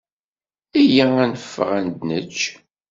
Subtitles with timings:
[0.81, 2.39] Iyya ad neffeɣ ad d-nečč.